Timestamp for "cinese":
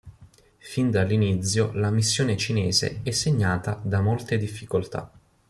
2.35-3.01